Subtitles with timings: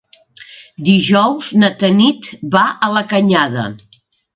[0.87, 3.73] Dijous na Tanit va a la Canyada.